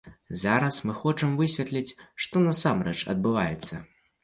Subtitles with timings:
[0.43, 1.95] Зараз мы хочам высветліць,
[2.27, 3.85] што насамрэч адбываецца.